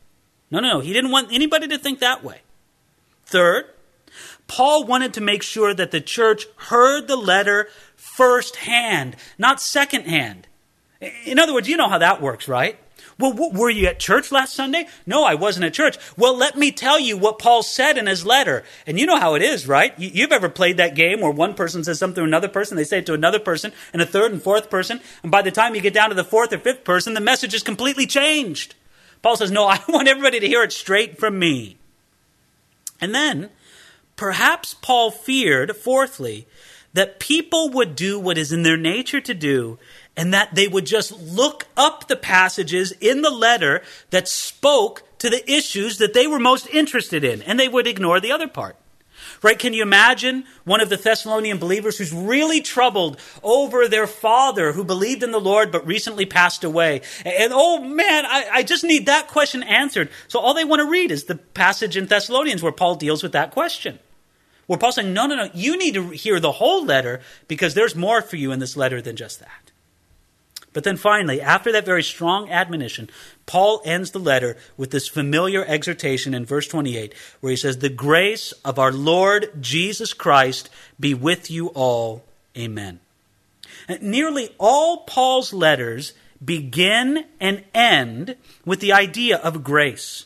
[0.50, 0.80] No, no, no.
[0.80, 2.42] He didn't want anybody to think that way.
[3.24, 3.64] Third,
[4.46, 10.48] Paul wanted to make sure that the church heard the letter firsthand, not secondhand.
[11.24, 12.78] In other words, you know how that works, right?
[13.18, 14.86] Well, were you at church last Sunday?
[15.06, 15.96] No, I wasn't at church.
[16.16, 18.64] Well, let me tell you what Paul said in his letter.
[18.86, 19.96] And you know how it is, right?
[19.98, 22.98] You've ever played that game where one person says something to another person, they say
[22.98, 25.80] it to another person, and a third and fourth person, and by the time you
[25.80, 28.74] get down to the fourth or fifth person, the message is completely changed.
[29.22, 31.76] Paul says, No, I want everybody to hear it straight from me.
[33.00, 33.50] And then,
[34.16, 36.46] perhaps Paul feared, fourthly,
[36.94, 39.78] that people would do what is in their nature to do
[40.16, 45.30] and that they would just look up the passages in the letter that spoke to
[45.30, 48.76] the issues that they were most interested in, and they would ignore the other part.
[49.40, 49.58] Right?
[49.58, 54.84] Can you imagine one of the Thessalonian believers who's really troubled over their father who
[54.84, 57.02] believed in the Lord but recently passed away?
[57.24, 60.10] And oh man, I, I just need that question answered.
[60.28, 63.32] So all they want to read is the passage in Thessalonians where Paul deals with
[63.32, 63.98] that question.
[64.72, 67.94] Where Paul's saying, no, no, no, you need to hear the whole letter because there's
[67.94, 69.70] more for you in this letter than just that.
[70.72, 73.10] But then finally, after that very strong admonition,
[73.44, 77.90] Paul ends the letter with this familiar exhortation in verse 28, where he says, The
[77.90, 82.24] grace of our Lord Jesus Christ be with you all.
[82.56, 83.00] Amen.
[84.00, 90.24] Nearly all Paul's letters begin and end with the idea of grace.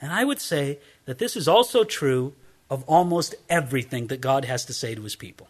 [0.00, 2.34] And I would say that this is also true
[2.72, 5.46] of almost everything that God has to say to his people.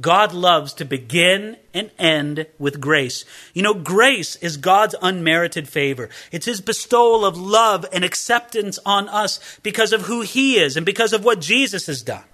[0.00, 3.24] God loves to begin and end with grace.
[3.52, 6.08] You know, grace is God's unmerited favor.
[6.30, 10.86] It's His bestowal of love and acceptance on us because of who He is and
[10.86, 12.24] because of what Jesus has done.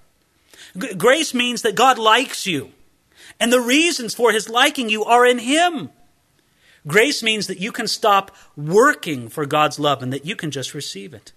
[0.77, 2.71] G- grace means that God likes you,
[3.39, 5.89] and the reasons for His liking you are in Him.
[6.85, 10.75] Grace means that you can stop working for God's love and that you can just
[10.75, 11.33] receive it.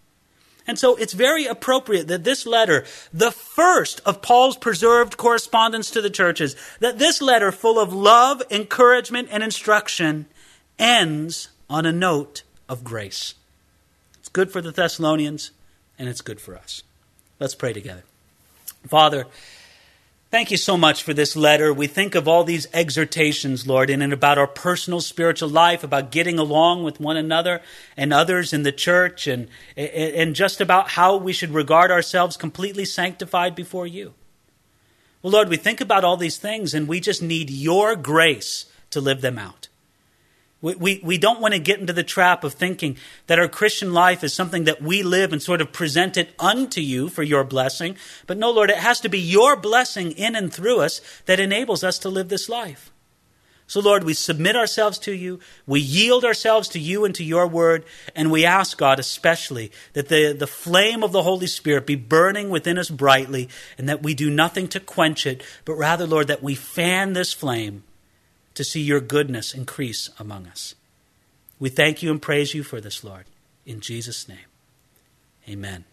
[0.71, 6.01] And so it's very appropriate that this letter, the first of Paul's preserved correspondence to
[6.01, 10.27] the churches, that this letter, full of love, encouragement, and instruction,
[10.79, 13.35] ends on a note of grace.
[14.21, 15.51] It's good for the Thessalonians,
[15.99, 16.85] and it's good for us.
[17.41, 18.05] Let's pray together.
[18.87, 19.27] Father,
[20.31, 21.75] Thank you so much for this letter.
[21.75, 26.13] We think of all these exhortations, Lord, in and about our personal spiritual life, about
[26.13, 27.61] getting along with one another
[27.97, 32.85] and others in the church, and, and just about how we should regard ourselves completely
[32.85, 34.15] sanctified before you.
[35.21, 39.01] Well, Lord, we think about all these things, and we just need your grace to
[39.01, 39.67] live them out.
[40.63, 42.99] We, we, we don't want to get into the trap of thinking
[43.29, 46.83] that our Christian life is something that we live and sort of present it unto
[46.83, 47.97] you for your blessing.
[48.27, 51.83] But no, Lord, it has to be your blessing in and through us that enables
[51.83, 52.93] us to live this life.
[53.67, 55.39] So, Lord, we submit ourselves to you.
[55.65, 57.85] We yield ourselves to you and to your word.
[58.17, 62.51] And we ask, God, especially that the, the flame of the Holy Spirit be burning
[62.51, 63.49] within us brightly
[63.79, 67.33] and that we do nothing to quench it, but rather, Lord, that we fan this
[67.33, 67.85] flame
[68.61, 70.75] to see your goodness increase among us.
[71.59, 73.25] We thank you and praise you for this, Lord.
[73.65, 74.51] In Jesus' name,
[75.49, 75.87] amen.